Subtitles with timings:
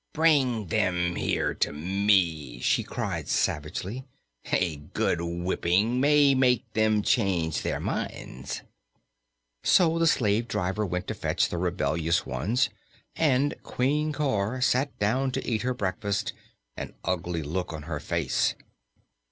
[0.13, 4.03] "Bring them here to me!" she cried savagely.
[4.51, 8.63] "A good whipping may make them change their minds."
[9.63, 12.69] So the slave driver went to fetch the rebellious ones
[13.15, 16.33] and Queen Cor sat down to eat her breakfast,
[16.75, 18.55] an ugly look on her face.